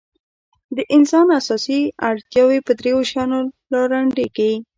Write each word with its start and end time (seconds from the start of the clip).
د 0.75 0.77
انسان 0.95 1.27
اساسي 1.39 1.81
اړتیاوې 2.07 2.59
په 2.67 2.71
درېو 2.79 2.99
شیانو 3.09 3.39
رالنډېږي. 3.75 4.51